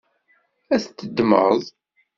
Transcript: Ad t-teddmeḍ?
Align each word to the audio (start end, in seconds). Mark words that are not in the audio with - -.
Ad 0.73 0.81
t-teddmeḍ? 0.83 1.57